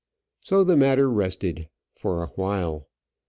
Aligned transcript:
So 0.39 0.63
the 0.63 0.75
matter 0.75 1.07
rested 1.11 1.69
for 1.93 2.23
awhile. 2.23 2.87